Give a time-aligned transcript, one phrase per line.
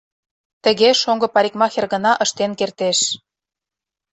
[0.63, 2.99] Тыге шоҥго парикмахер гына ыштен кертеш.